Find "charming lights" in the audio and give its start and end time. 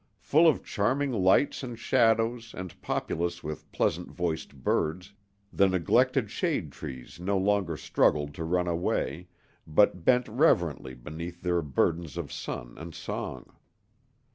0.63-1.61